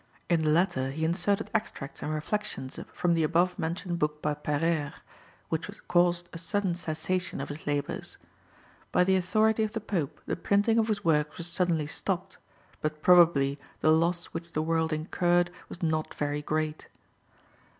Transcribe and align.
In 0.31 0.41
the 0.43 0.49
latter 0.49 0.89
he 0.89 1.05
inserted 1.05 1.51
extracts 1.53 2.01
and 2.01 2.11
reflections 2.11 2.79
from 2.91 3.13
the 3.13 3.21
above 3.21 3.59
mentioned 3.59 3.99
book 3.99 4.19
by 4.19 4.33
Peyrère, 4.33 4.95
which 5.49 5.69
caused 5.87 6.27
a 6.33 6.39
sudden 6.39 6.73
cessation 6.73 7.39
of 7.39 7.49
his 7.49 7.67
labours. 7.67 8.17
By 8.91 9.03
the 9.03 9.15
authority 9.15 9.61
of 9.63 9.73
the 9.73 9.79
Pope 9.79 10.19
the 10.25 10.35
printing 10.35 10.79
of 10.79 10.87
his 10.87 11.05
works 11.05 11.37
was 11.37 11.45
suddenly 11.45 11.85
stopped, 11.85 12.37
but 12.81 13.03
probably 13.03 13.59
the 13.81 13.91
loss 13.91 14.25
which 14.33 14.53
the 14.53 14.63
world 14.63 14.91
incurred 14.91 15.51
was 15.69 15.83
not 15.83 16.15
very 16.15 16.41
great. 16.41 16.87